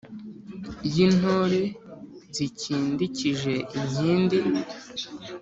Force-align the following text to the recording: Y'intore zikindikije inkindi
Y'intore 0.93 1.61
zikindikije 2.35 3.53
inkindi 3.77 4.39